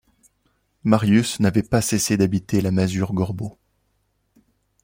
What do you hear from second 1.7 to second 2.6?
cessé d’habiter